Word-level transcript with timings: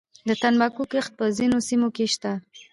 د 0.27 0.29
تنباکو 0.41 0.83
کښت 0.91 1.11
په 1.19 1.25
ځینو 1.37 1.57
سیمو 1.67 1.89
کې 1.95 2.05
شته 2.13 2.31